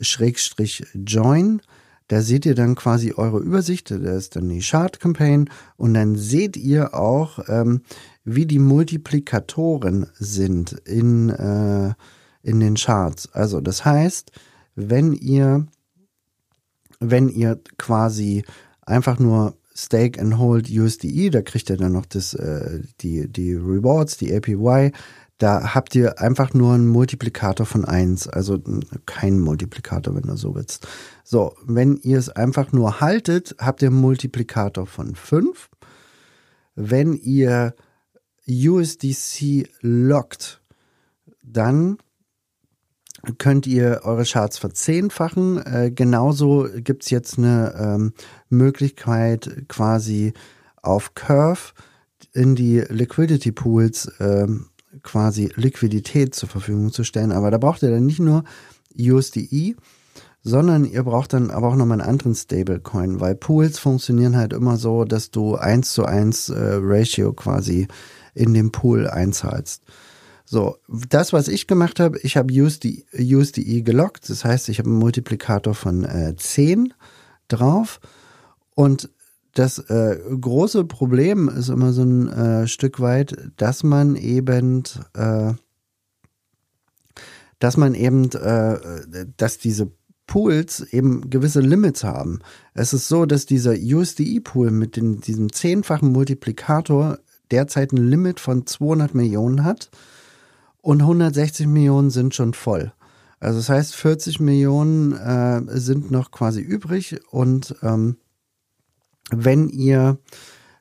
schrägstrich 0.00 0.86
join 0.94 1.60
da 2.08 2.20
seht 2.20 2.46
ihr 2.46 2.54
dann 2.54 2.74
quasi 2.74 3.12
eure 3.16 3.38
Übersicht, 3.38 3.90
da 3.90 4.16
ist 4.16 4.36
dann 4.36 4.48
die 4.48 4.60
Chart 4.60 4.98
Campaign 5.00 5.48
und 5.76 5.94
dann 5.94 6.16
seht 6.16 6.56
ihr 6.56 6.94
auch, 6.94 7.38
ähm, 7.48 7.82
wie 8.24 8.46
die 8.46 8.58
Multiplikatoren 8.58 10.06
sind 10.14 10.72
in, 10.84 11.30
äh, 11.30 11.94
in 12.42 12.60
den 12.60 12.74
Charts. 12.74 13.32
Also 13.32 13.60
das 13.60 13.84
heißt, 13.84 14.32
wenn 14.74 15.12
ihr, 15.12 15.66
wenn 17.00 17.28
ihr 17.28 17.60
quasi 17.78 18.44
einfach 18.82 19.18
nur 19.18 19.56
Stake 19.74 20.20
and 20.20 20.38
Hold 20.38 20.70
USDE, 20.70 21.30
da 21.30 21.42
kriegt 21.42 21.70
ihr 21.70 21.76
dann 21.76 21.92
noch 21.92 22.06
das, 22.06 22.34
äh, 22.34 22.80
die, 23.00 23.28
die 23.28 23.54
Rewards, 23.54 24.18
die 24.18 24.34
APY, 24.34 24.92
Da 25.42 25.74
habt 25.74 25.96
ihr 25.96 26.20
einfach 26.20 26.54
nur 26.54 26.72
einen 26.72 26.86
Multiplikator 26.86 27.66
von 27.66 27.84
eins, 27.84 28.28
also 28.28 28.60
keinen 29.06 29.40
Multiplikator, 29.40 30.14
wenn 30.14 30.22
du 30.22 30.36
so 30.36 30.54
willst. 30.54 30.86
So, 31.24 31.56
wenn 31.64 31.96
ihr 31.96 32.16
es 32.16 32.28
einfach 32.28 32.70
nur 32.70 33.00
haltet, 33.00 33.56
habt 33.58 33.82
ihr 33.82 33.88
einen 33.88 34.00
Multiplikator 34.00 34.86
von 34.86 35.16
fünf. 35.16 35.68
Wenn 36.76 37.14
ihr 37.14 37.74
USDC 38.48 39.68
lockt, 39.80 40.62
dann 41.42 41.98
könnt 43.38 43.66
ihr 43.66 44.02
eure 44.04 44.24
Charts 44.24 44.58
verzehnfachen. 44.58 45.58
Äh, 45.66 45.90
genauso 45.92 46.68
gibt's 46.72 47.10
jetzt 47.10 47.36
eine 47.36 47.74
ähm, 47.76 48.12
Möglichkeit, 48.48 49.64
quasi 49.66 50.34
auf 50.82 51.14
Curve 51.14 51.72
in 52.32 52.54
die 52.54 52.78
Liquidity 52.78 53.50
Pools 53.50 54.08
ähm, 54.20 54.68
quasi 55.02 55.50
Liquidität 55.56 56.34
zur 56.34 56.48
Verfügung 56.48 56.92
zu 56.92 57.04
stellen. 57.04 57.32
Aber 57.32 57.50
da 57.50 57.58
braucht 57.58 57.82
ihr 57.82 57.90
dann 57.90 58.06
nicht 58.06 58.20
nur 58.20 58.44
USDE, 58.98 59.74
sondern 60.42 60.84
ihr 60.84 61.02
braucht 61.04 61.32
dann 61.32 61.50
aber 61.50 61.68
auch 61.68 61.76
nochmal 61.76 62.00
einen 62.00 62.08
anderen 62.08 62.34
Stablecoin, 62.34 63.20
weil 63.20 63.34
Pools 63.34 63.78
funktionieren 63.78 64.36
halt 64.36 64.52
immer 64.52 64.76
so, 64.76 65.04
dass 65.04 65.30
du 65.30 65.56
eins 65.56 65.92
zu 65.92 66.04
eins 66.04 66.48
äh, 66.48 66.78
Ratio 66.80 67.32
quasi 67.32 67.86
in 68.34 68.52
dem 68.54 68.72
Pool 68.72 69.08
einzahlst. 69.08 69.82
So, 70.44 70.76
das, 70.88 71.32
was 71.32 71.48
ich 71.48 71.66
gemacht 71.66 72.00
habe, 72.00 72.18
ich 72.18 72.36
habe 72.36 72.52
USD, 72.52 73.06
USDE 73.14 73.82
gelockt. 73.82 74.28
Das 74.28 74.44
heißt, 74.44 74.68
ich 74.68 74.78
habe 74.78 74.90
einen 74.90 74.98
Multiplikator 74.98 75.74
von 75.74 76.04
äh, 76.04 76.34
10 76.36 76.92
drauf. 77.48 78.00
Und 78.74 79.08
das 79.54 79.78
äh, 79.78 80.18
große 80.40 80.84
Problem 80.84 81.48
ist 81.48 81.68
immer 81.68 81.92
so 81.92 82.02
ein 82.02 82.28
äh, 82.28 82.66
Stück 82.66 83.00
weit, 83.00 83.36
dass 83.56 83.82
man 83.82 84.16
eben, 84.16 84.82
äh, 85.14 85.52
dass 87.58 87.76
man 87.76 87.94
eben, 87.94 88.30
äh, 88.32 89.26
dass 89.36 89.58
diese 89.58 89.92
Pools 90.26 90.80
eben 90.80 91.28
gewisse 91.28 91.60
Limits 91.60 92.04
haben. 92.04 92.38
Es 92.72 92.94
ist 92.94 93.08
so, 93.08 93.26
dass 93.26 93.44
dieser 93.44 93.74
USDE-Pool 93.74 94.70
mit 94.70 94.96
den, 94.96 95.20
diesem 95.20 95.52
zehnfachen 95.52 96.10
Multiplikator 96.10 97.18
derzeit 97.50 97.92
ein 97.92 97.98
Limit 97.98 98.40
von 98.40 98.66
200 98.66 99.14
Millionen 99.14 99.64
hat 99.64 99.90
und 100.80 101.02
160 101.02 101.66
Millionen 101.66 102.08
sind 102.08 102.34
schon 102.34 102.54
voll. 102.54 102.92
Also 103.40 103.58
das 103.58 103.68
heißt, 103.68 103.94
40 103.96 104.40
Millionen 104.40 105.12
äh, 105.12 105.60
sind 105.78 106.10
noch 106.10 106.30
quasi 106.30 106.60
übrig 106.60 107.20
und 107.30 107.74
ähm, 107.82 108.16
wenn 109.30 109.68
ihr, 109.68 110.18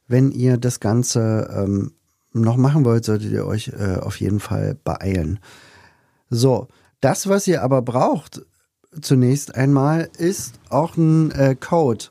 wenn 0.08 0.32
ihr 0.32 0.58
das 0.58 0.80
Ganze 0.80 1.50
ähm, 1.56 1.94
noch 2.34 2.58
machen 2.58 2.86
wollt, 2.86 3.06
solltet 3.06 3.32
ihr 3.32 3.46
euch 3.46 3.70
äh, 3.70 3.98
auf 4.02 4.20
jeden 4.20 4.40
Fall 4.40 4.78
beeilen. 4.84 5.40
So, 6.30 6.68
das, 7.02 7.28
was 7.28 7.48
ihr 7.48 7.62
aber 7.64 7.82
braucht, 7.82 8.46
zunächst 9.02 9.56
einmal, 9.56 10.10
ist 10.18 10.56
auch 10.70 10.98
ein 10.98 11.32
äh, 11.32 11.56
Code. 11.60 12.06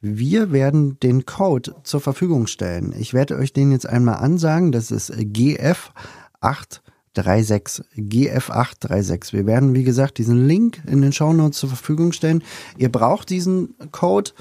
Wir 0.00 0.52
werden 0.52 1.00
den 1.00 1.24
Code 1.24 1.74
zur 1.82 2.00
Verfügung 2.00 2.46
stellen. 2.46 2.94
Ich 2.98 3.14
werde 3.14 3.36
euch 3.36 3.52
den 3.52 3.72
jetzt 3.72 3.86
einmal 3.86 4.16
ansagen. 4.16 4.70
Das 4.70 4.90
ist 4.90 5.12
GF8 5.12 6.80
36, 7.14 7.84
GF836. 7.96 9.32
Wir 9.32 9.46
werden, 9.46 9.74
wie 9.74 9.84
gesagt, 9.84 10.18
diesen 10.18 10.46
Link 10.46 10.82
in 10.86 11.00
den 11.00 11.12
Shownotes 11.12 11.58
zur 11.58 11.68
Verfügung 11.68 12.12
stellen. 12.12 12.42
Ihr 12.76 12.90
braucht 12.90 13.30
diesen 13.30 13.74
Code, 13.92 14.32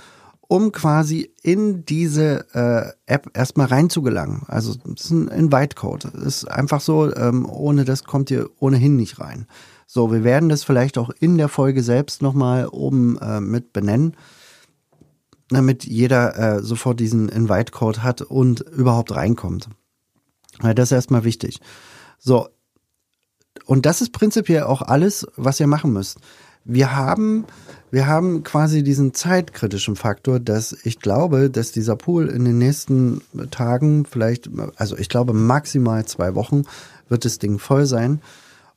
um 0.47 0.71
quasi 0.71 1.31
in 1.41 1.85
diese 1.85 2.45
äh, 2.53 2.91
App 3.11 3.29
erstmal 3.33 3.67
reinzugelangen. 3.67 4.43
Also 4.47 4.75
das 4.85 5.05
ist 5.05 5.11
ein 5.11 5.27
Invite-Code. 5.27 6.09
ist 6.25 6.45
einfach 6.45 6.81
so, 6.81 7.13
ähm, 7.15 7.47
ohne 7.49 7.85
das 7.85 8.03
kommt 8.03 8.29
ihr 8.29 8.49
ohnehin 8.59 8.95
nicht 8.95 9.19
rein. 9.19 9.47
So, 9.87 10.11
wir 10.11 10.23
werden 10.23 10.49
das 10.49 10.63
vielleicht 10.63 10.97
auch 10.97 11.09
in 11.19 11.37
der 11.37 11.49
Folge 11.49 11.83
selbst 11.83 12.21
nochmal 12.21 12.67
oben 12.67 13.17
äh, 13.19 13.39
mit 13.39 13.73
benennen, 13.73 14.15
damit 15.49 15.85
jeder 15.85 16.37
äh, 16.37 16.63
sofort 16.63 16.99
diesen 16.99 17.29
Invite-Code 17.29 18.03
hat 18.03 18.21
und 18.21 18.61
überhaupt 18.61 19.15
reinkommt. 19.15 19.69
Ja, 20.61 20.73
das 20.73 20.89
ist 20.89 20.93
erstmal 20.93 21.23
wichtig. 21.23 21.59
So, 22.19 22.49
und 23.65 23.85
das 23.85 24.01
ist 24.01 24.11
prinzipiell 24.13 24.63
auch 24.63 24.81
alles, 24.81 25.27
was 25.35 25.59
ihr 25.59 25.67
machen 25.67 25.93
müsst. 25.93 26.19
Wir 26.65 26.95
haben, 26.95 27.45
wir 27.91 28.07
haben 28.07 28.43
quasi 28.43 28.83
diesen 28.83 29.13
zeitkritischen 29.13 29.95
Faktor, 29.95 30.39
dass 30.39 30.71
ich 30.83 30.99
glaube, 30.99 31.49
dass 31.49 31.71
dieser 31.71 31.95
Pool 31.95 32.27
in 32.29 32.45
den 32.45 32.57
nächsten 32.57 33.21
Tagen 33.51 34.05
vielleicht, 34.05 34.49
also 34.77 34.97
ich 34.97 35.09
glaube 35.09 35.33
maximal 35.33 36.05
zwei 36.05 36.35
Wochen 36.35 36.63
wird 37.09 37.25
das 37.25 37.39
Ding 37.39 37.59
voll 37.59 37.85
sein. 37.85 38.21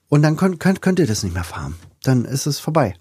Und 0.09 0.23
dann 0.23 0.37
könnt, 0.37 0.61
könnt, 0.61 0.83
könnt 0.83 0.99
ihr 0.99 1.07
das 1.07 1.23
nicht 1.23 1.35
mehr 1.35 1.45
farmen. 1.45 1.77
Dann 2.03 2.25
ist 2.25 2.47
es 2.47 2.59
vorbei. 2.59 2.95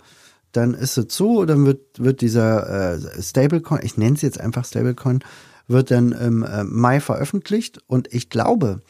Dann 0.51 0.73
ist 0.73 0.97
es 0.97 1.07
zu, 1.07 1.45
dann 1.45 1.65
wird, 1.65 1.81
wird 1.97 2.21
dieser 2.21 2.93
äh, 2.93 3.21
Stablecoin, 3.21 3.81
ich 3.83 3.97
nenne 3.97 4.15
es 4.15 4.21
jetzt 4.21 4.39
einfach 4.39 4.65
Stablecoin, 4.65 5.23
wird 5.67 5.91
dann 5.91 6.11
im 6.11 6.43
äh, 6.43 6.63
Mai 6.63 6.99
veröffentlicht. 6.99 7.79
Und 7.87 8.13
ich 8.13 8.29
glaube, 8.29 8.81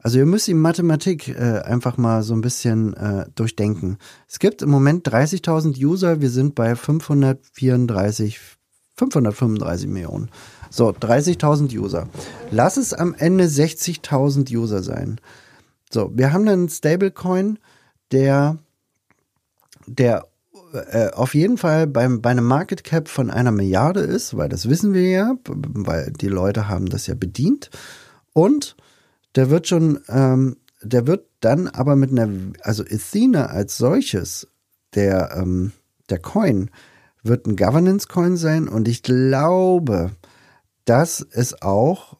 also 0.00 0.18
ihr 0.18 0.26
müsst 0.26 0.46
die 0.46 0.54
Mathematik 0.54 1.28
äh, 1.28 1.60
einfach 1.64 1.96
mal 1.96 2.22
so 2.22 2.34
ein 2.34 2.40
bisschen 2.40 2.94
äh, 2.94 3.26
durchdenken. 3.34 3.98
Es 4.28 4.38
gibt 4.38 4.62
im 4.62 4.70
Moment 4.70 5.08
30.000 5.08 5.84
User, 5.84 6.20
wir 6.20 6.30
sind 6.30 6.54
bei 6.54 6.76
534, 6.76 8.38
535 8.96 9.88
Millionen. 9.88 10.30
So, 10.70 10.90
30.000 10.90 11.76
User. 11.76 12.08
Lass 12.50 12.76
es 12.76 12.94
am 12.94 13.14
Ende 13.14 13.44
60.000 13.44 14.54
User 14.54 14.82
sein. 14.82 15.20
So, 15.90 16.10
wir 16.14 16.32
haben 16.32 16.46
einen 16.46 16.68
Stablecoin, 16.68 17.58
der, 18.12 18.58
der 19.86 20.26
äh, 20.72 21.10
auf 21.10 21.34
jeden 21.34 21.58
Fall 21.58 21.86
beim, 21.86 22.20
bei 22.20 22.30
einem 22.30 22.44
Market 22.44 22.84
Cap 22.84 23.08
von 23.08 23.30
einer 23.30 23.50
Milliarde 23.50 24.00
ist, 24.00 24.36
weil 24.36 24.48
das 24.48 24.68
wissen 24.68 24.92
wir 24.92 25.10
ja, 25.10 25.34
weil 25.44 26.12
die 26.12 26.28
Leute 26.28 26.68
haben 26.68 26.86
das 26.86 27.06
ja 27.06 27.14
bedient. 27.14 27.70
Und 28.32 28.76
der 29.34 29.50
wird 29.50 29.68
schon, 29.68 30.00
ähm, 30.08 30.56
der 30.82 31.06
wird 31.06 31.26
dann 31.40 31.68
aber 31.68 31.96
mit 31.96 32.10
einer, 32.10 32.28
also 32.62 32.82
Athena 32.82 33.46
als 33.46 33.76
solches, 33.76 34.48
der, 34.94 35.36
ähm, 35.36 35.72
der 36.10 36.18
Coin, 36.18 36.70
wird 37.22 37.46
ein 37.46 37.56
Governance-Coin 37.56 38.36
sein 38.36 38.68
und 38.68 38.88
ich 38.88 39.02
glaube, 39.02 40.12
dass 40.84 41.26
es 41.30 41.60
auch 41.62 42.16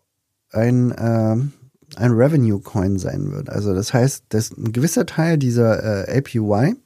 ein, 0.51 0.91
äh, 0.91 1.37
ein 1.97 2.13
Revenue-Coin 2.13 2.99
sein 2.99 3.33
wird. 3.33 3.49
Also 3.49 3.75
das 3.75 3.95
heißt, 3.95 4.25
dass 4.29 4.51
ein 4.51 4.73
gewisser 4.73 5.07
Teil 5.07 5.39
dieser 5.39 6.09
äh, 6.09 6.19
APY 6.19 6.77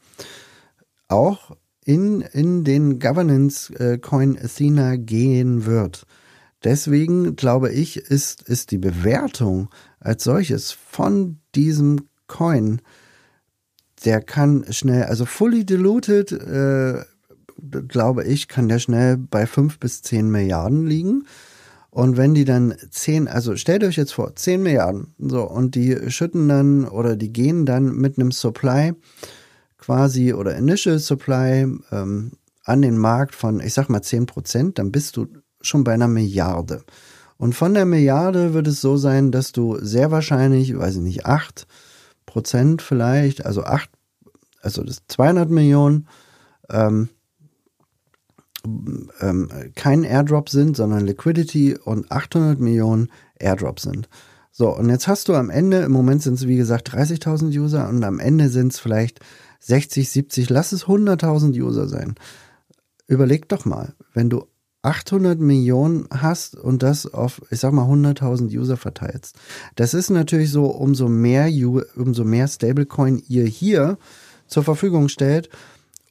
auch 1.08 1.56
in, 1.84 2.20
in 2.20 2.64
den 2.64 3.00
Governance-Coin 3.00 4.36
äh, 4.36 4.40
Athena 4.40 4.96
gehen 4.96 5.66
wird. 5.66 6.06
Deswegen 6.64 7.36
glaube 7.36 7.72
ich, 7.72 7.96
ist, 7.96 8.42
ist 8.42 8.70
die 8.70 8.78
Bewertung 8.78 9.68
als 10.00 10.24
solches 10.24 10.72
von 10.72 11.38
diesem 11.54 12.08
Coin, 12.26 12.80
der 14.04 14.20
kann 14.20 14.64
schnell, 14.70 15.04
also 15.04 15.26
fully 15.26 15.64
diluted, 15.64 16.32
äh, 16.32 17.04
glaube 17.88 18.24
ich, 18.24 18.48
kann 18.48 18.68
der 18.68 18.78
schnell 18.78 19.16
bei 19.16 19.46
fünf 19.46 19.78
bis 19.78 20.02
zehn 20.02 20.30
Milliarden 20.30 20.86
liegen. 20.86 21.26
Und 21.90 22.16
wenn 22.16 22.34
die 22.34 22.44
dann 22.44 22.74
zehn, 22.90 23.28
also 23.28 23.54
stellt 23.56 23.84
euch 23.84 23.96
jetzt 23.96 24.14
vor, 24.14 24.34
zehn 24.34 24.62
Milliarden, 24.62 25.14
so, 25.18 25.42
und 25.42 25.74
die 25.74 26.10
schütten 26.10 26.48
dann 26.48 26.88
oder 26.88 27.16
die 27.16 27.32
gehen 27.32 27.66
dann 27.66 27.94
mit 27.94 28.18
einem 28.18 28.32
Supply 28.32 28.94
quasi 29.78 30.32
oder 30.32 30.56
Initial 30.56 30.98
Supply 30.98 31.66
ähm, 31.90 32.32
an 32.64 32.82
den 32.82 32.96
Markt 32.96 33.34
von, 33.34 33.60
ich 33.60 33.74
sag 33.74 33.88
mal, 33.88 34.02
zehn 34.02 34.26
Prozent, 34.26 34.78
dann 34.78 34.90
bist 34.90 35.16
du 35.16 35.26
schon 35.66 35.84
bei 35.84 35.92
einer 35.92 36.08
Milliarde. 36.08 36.84
Und 37.38 37.54
von 37.54 37.74
der 37.74 37.86
Milliarde 37.86 38.54
wird 38.54 38.68
es 38.68 38.80
so 38.80 38.96
sein, 38.96 39.32
dass 39.32 39.52
du 39.52 39.78
sehr 39.80 40.10
wahrscheinlich, 40.10 40.78
weiß 40.78 40.96
ich 40.96 41.02
nicht, 41.02 41.26
acht 41.26 41.66
Prozent 42.26 42.82
vielleicht, 42.82 43.44
also 43.44 43.64
acht, 43.64 43.90
also 44.60 44.84
das 44.84 45.02
200 45.08 45.50
Millionen, 45.50 46.06
ähm, 46.70 47.08
ähm, 49.20 49.50
kein 49.74 50.04
Airdrop 50.04 50.48
sind, 50.48 50.76
sondern 50.76 51.04
Liquidity 51.04 51.76
und 51.76 52.12
800 52.12 52.60
Millionen 52.60 53.08
Airdrop 53.38 53.80
sind. 53.80 54.08
So, 54.52 54.76
und 54.76 54.88
jetzt 54.90 55.08
hast 55.08 55.28
du 55.28 55.34
am 55.34 55.50
Ende, 55.50 55.78
im 55.78 55.92
Moment 55.92 56.22
sind 56.22 56.34
es 56.34 56.46
wie 56.46 56.56
gesagt 56.56 56.94
30.000 56.94 57.58
User 57.58 57.88
und 57.88 58.04
am 58.04 58.20
Ende 58.20 58.50
sind 58.50 58.72
es 58.72 58.78
vielleicht 58.78 59.20
60, 59.60 60.10
70, 60.10 60.50
lass 60.50 60.72
es 60.72 60.84
100.000 60.84 61.60
User 61.60 61.88
sein. 61.88 62.14
Überleg 63.06 63.48
doch 63.48 63.64
mal, 63.64 63.94
wenn 64.12 64.30
du 64.30 64.46
800 64.82 65.38
Millionen 65.38 66.08
hast 66.10 66.56
und 66.56 66.82
das 66.82 67.06
auf, 67.06 67.40
ich 67.50 67.60
sag 67.60 67.72
mal, 67.72 67.86
100.000 67.86 68.56
User 68.56 68.76
verteilst. 68.76 69.36
Das 69.76 69.94
ist 69.94 70.10
natürlich 70.10 70.50
so, 70.50 70.66
umso 70.66 71.08
mehr, 71.08 71.48
umso 71.96 72.24
mehr 72.24 72.48
Stablecoin 72.48 73.22
ihr 73.28 73.44
hier 73.44 73.96
zur 74.48 74.64
Verfügung 74.64 75.08
stellt, 75.08 75.48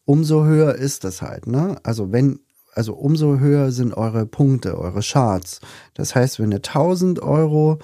umso 0.06 0.46
höher 0.46 0.76
ist 0.76 1.04
das 1.04 1.22
halt, 1.22 1.48
ne? 1.48 1.76
Also 1.84 2.12
wenn, 2.12 2.40
also 2.74 2.94
umso 2.94 3.40
höher 3.40 3.72
sind 3.72 3.94
eure 3.94 4.26
Punkte, 4.26 4.78
eure 4.78 5.02
Charts. 5.02 5.60
Das 5.94 6.16
heißt, 6.16 6.40
wenn 6.40 6.52
ihr 6.52 6.58
1000 6.58 7.22
Euro 7.22 7.80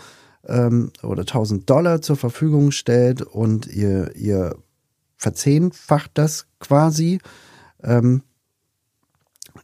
ähm, 0.47 0.91
oder 1.03 1.21
1000 1.21 1.69
Dollar 1.69 2.01
zur 2.01 2.15
Verfügung 2.15 2.71
stellt 2.71 3.21
und 3.21 3.67
ihr, 3.67 4.15
ihr 4.15 4.55
verzehnfacht 5.17 6.11
das 6.13 6.47
quasi, 6.59 7.19
ähm, 7.83 8.23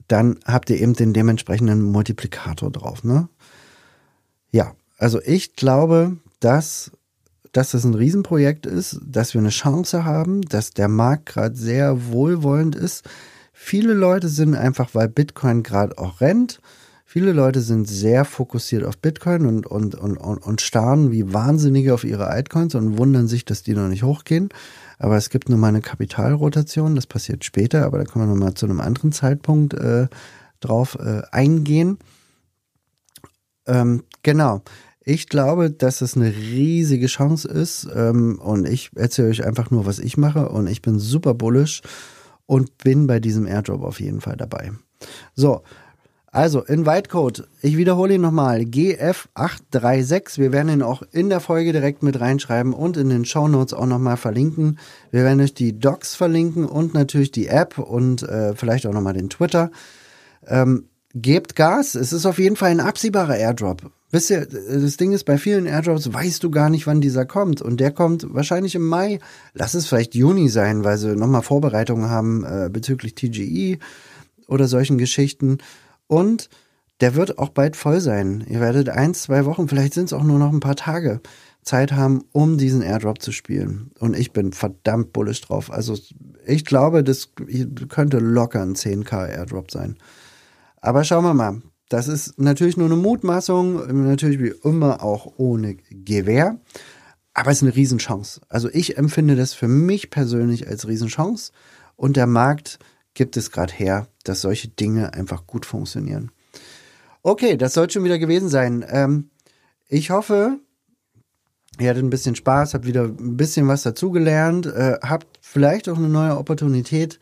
dann 0.07 0.39
habt 0.45 0.69
ihr 0.69 0.79
eben 0.79 0.93
den 0.93 1.13
dementsprechenden 1.13 1.81
Multiplikator 1.81 2.71
drauf. 2.71 3.03
Ne? 3.03 3.29
Ja, 4.51 4.73
also 4.97 5.21
ich 5.21 5.55
glaube, 5.55 6.17
dass, 6.39 6.91
dass 7.51 7.71
das 7.71 7.83
ein 7.83 7.93
Riesenprojekt 7.93 8.65
ist, 8.65 8.99
dass 9.05 9.33
wir 9.33 9.39
eine 9.39 9.49
Chance 9.49 10.05
haben, 10.05 10.41
dass 10.41 10.71
der 10.71 10.87
Markt 10.87 11.27
gerade 11.27 11.55
sehr 11.55 12.11
wohlwollend 12.11 12.75
ist. 12.75 13.03
Viele 13.53 13.93
Leute 13.93 14.27
sind 14.27 14.55
einfach, 14.55 14.89
weil 14.93 15.07
Bitcoin 15.07 15.63
gerade 15.63 15.97
auch 15.97 16.21
rennt, 16.21 16.59
Viele 17.13 17.31
Leute 17.31 17.61
sind 17.61 17.87
sehr 17.87 18.25
fokussiert 18.25 18.83
auf 18.83 18.97
Bitcoin 18.97 19.45
und, 19.45 19.67
und, 19.67 19.93
und, 19.93 20.17
und, 20.17 20.61
starren 20.61 21.11
wie 21.11 21.31
Wahnsinnige 21.31 21.93
auf 21.93 22.05
ihre 22.05 22.25
Altcoins 22.25 22.73
und 22.73 22.97
wundern 22.97 23.27
sich, 23.27 23.45
dass 23.45 23.61
die 23.61 23.75
noch 23.75 23.87
nicht 23.87 24.01
hochgehen. 24.01 24.49
Aber 24.97 25.15
es 25.15 25.29
gibt 25.29 25.47
nur 25.47 25.59
mal 25.59 25.67
eine 25.67 25.81
Kapitalrotation, 25.81 26.95
das 26.95 27.05
passiert 27.05 27.45
später, 27.45 27.85
aber 27.85 27.99
da 27.99 28.05
können 28.05 28.25
wir 28.25 28.33
nochmal 28.33 28.55
zu 28.55 28.65
einem 28.65 28.81
anderen 28.81 29.11
Zeitpunkt 29.11 29.75
äh, 29.75 30.07
drauf 30.59 30.97
äh, 30.99 31.21
eingehen. 31.31 31.99
Ähm, 33.67 34.05
genau. 34.23 34.63
Ich 35.05 35.29
glaube, 35.29 35.69
dass 35.69 36.01
es 36.01 36.17
eine 36.17 36.35
riesige 36.35 37.05
Chance 37.05 37.47
ist 37.47 37.87
ähm, 37.93 38.39
und 38.39 38.67
ich 38.67 38.89
erzähle 38.95 39.29
euch 39.29 39.45
einfach 39.45 39.69
nur, 39.69 39.85
was 39.85 39.99
ich 39.99 40.17
mache 40.17 40.49
und 40.49 40.65
ich 40.65 40.81
bin 40.81 40.97
super 40.97 41.35
bullish 41.35 41.83
und 42.47 42.79
bin 42.79 43.05
bei 43.05 43.19
diesem 43.19 43.45
Airdrop 43.45 43.83
auf 43.83 43.99
jeden 43.99 44.19
Fall 44.19 44.35
dabei. 44.35 44.71
So, 45.35 45.61
also, 46.33 46.63
Invite-Code, 46.63 47.47
ich 47.61 47.77
wiederhole 47.77 48.15
ihn 48.15 48.21
nochmal, 48.21 48.61
GF836. 48.61 50.39
Wir 50.39 50.51
werden 50.51 50.69
ihn 50.69 50.81
auch 50.81 51.03
in 51.11 51.29
der 51.29 51.39
Folge 51.39 51.73
direkt 51.73 52.01
mit 52.01 52.19
reinschreiben 52.19 52.73
und 52.73 52.97
in 52.97 53.09
den 53.09 53.23
Show 53.23 53.47
Notes 53.47 53.71
auch 53.71 53.85
nochmal 53.85 54.17
verlinken. 54.17 54.79
Wir 55.11 55.23
werden 55.25 55.41
euch 55.41 55.53
die 55.53 55.77
Docs 55.77 56.15
verlinken 56.15 56.65
und 56.65 56.95
natürlich 56.95 57.29
die 57.29 57.49
App 57.49 57.77
und 57.77 58.23
äh, 58.23 58.55
vielleicht 58.55 58.87
auch 58.87 58.93
nochmal 58.93 59.13
den 59.13 59.29
Twitter. 59.29 59.69
Ähm, 60.47 60.85
gebt 61.13 61.55
Gas, 61.55 61.93
es 61.93 62.11
ist 62.11 62.25
auf 62.25 62.39
jeden 62.39 62.55
Fall 62.55 62.71
ein 62.71 62.79
absehbarer 62.79 63.37
Airdrop. 63.37 63.91
Wisst 64.09 64.31
ihr, 64.31 64.47
das 64.47 64.97
Ding 64.97 65.11
ist, 65.11 65.25
bei 65.25 65.37
vielen 65.37 65.67
Airdrops 65.67 66.11
weißt 66.11 66.43
du 66.43 66.49
gar 66.49 66.71
nicht, 66.71 66.87
wann 66.87 66.99
dieser 66.99 67.27
kommt. 67.27 67.61
Und 67.61 67.79
der 67.79 67.91
kommt 67.91 68.25
wahrscheinlich 68.33 68.73
im 68.73 68.87
Mai. 68.87 69.19
Lass 69.53 69.75
es 69.75 69.85
vielleicht 69.85 70.15
Juni 70.15 70.49
sein, 70.49 70.83
weil 70.83 70.97
sie 70.97 71.15
nochmal 71.15 71.43
Vorbereitungen 71.43 72.09
haben 72.09 72.43
äh, 72.43 72.69
bezüglich 72.73 73.13
TGE 73.13 73.77
oder 74.47 74.67
solchen 74.67 74.97
Geschichten. 74.97 75.59
Und 76.07 76.49
der 77.01 77.15
wird 77.15 77.37
auch 77.37 77.49
bald 77.49 77.75
voll 77.75 77.99
sein. 77.99 78.45
Ihr 78.47 78.59
werdet 78.59 78.89
ein, 78.89 79.13
zwei 79.13 79.45
Wochen, 79.45 79.67
vielleicht 79.67 79.93
sind 79.93 80.05
es 80.05 80.13
auch 80.13 80.23
nur 80.23 80.39
noch 80.39 80.53
ein 80.53 80.59
paar 80.59 80.75
Tage 80.75 81.21
Zeit 81.63 81.93
haben, 81.93 82.23
um 82.31 82.57
diesen 82.57 82.81
Airdrop 82.81 83.21
zu 83.21 83.31
spielen. 83.31 83.91
Und 83.99 84.17
ich 84.17 84.31
bin 84.31 84.53
verdammt 84.53 85.13
bullish 85.13 85.41
drauf. 85.41 85.71
Also 85.71 85.97
ich 86.45 86.65
glaube, 86.65 87.03
das 87.03 87.29
könnte 87.89 88.19
locker 88.19 88.61
ein 88.61 88.75
10k 88.75 89.29
Airdrop 89.29 89.71
sein. 89.71 89.97
Aber 90.81 91.03
schauen 91.03 91.23
wir 91.23 91.33
mal. 91.33 91.61
Das 91.89 92.07
ist 92.07 92.39
natürlich 92.39 92.77
nur 92.77 92.87
eine 92.87 92.95
Mutmaßung, 92.95 94.05
natürlich 94.07 94.39
wie 94.39 94.53
immer 94.67 95.03
auch 95.03 95.33
ohne 95.37 95.75
Gewehr. 95.75 96.59
Aber 97.33 97.51
es 97.51 97.57
ist 97.57 97.63
eine 97.63 97.75
Riesenchance. 97.75 98.41
Also 98.49 98.69
ich 98.71 98.97
empfinde 98.97 99.35
das 99.35 99.53
für 99.53 99.67
mich 99.67 100.09
persönlich 100.09 100.67
als 100.67 100.87
Riesenchance. 100.87 101.51
Und 101.95 102.17
der 102.17 102.27
Markt 102.27 102.79
gibt 103.13 103.37
es 103.37 103.51
gerade 103.51 103.73
her, 103.73 104.07
dass 104.23 104.41
solche 104.41 104.67
Dinge 104.67 105.13
einfach 105.13 105.45
gut 105.47 105.65
funktionieren. 105.65 106.31
Okay, 107.21 107.57
das 107.57 107.73
soll 107.73 107.89
schon 107.89 108.03
wieder 108.03 108.19
gewesen 108.19 108.49
sein. 108.49 108.85
Ähm, 108.87 109.29
ich 109.87 110.09
hoffe, 110.09 110.59
ihr 111.79 111.89
hattet 111.89 112.03
ein 112.03 112.09
bisschen 112.09 112.35
Spaß, 112.35 112.73
habt 112.73 112.85
wieder 112.85 113.03
ein 113.03 113.37
bisschen 113.37 113.67
was 113.67 113.83
dazugelernt, 113.83 114.65
äh, 114.65 114.97
habt 115.01 115.39
vielleicht 115.41 115.87
auch 115.89 115.97
eine 115.97 116.09
neue 116.09 116.37
Opportunität 116.37 117.19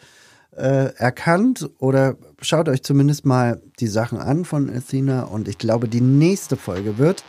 äh, 0.55 0.93
erkannt 0.95 1.69
oder 1.79 2.17
schaut 2.41 2.67
euch 2.67 2.83
zumindest 2.83 3.25
mal 3.25 3.61
die 3.79 3.87
Sachen 3.87 4.17
an 4.17 4.45
von 4.45 4.69
Athena 4.69 5.23
und 5.23 5.47
ich 5.47 5.57
glaube, 5.57 5.87
die 5.87 6.01
nächste 6.01 6.57
Folge 6.57 6.97
wird 6.97 7.23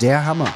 der 0.00 0.26
Hammer. 0.26 0.52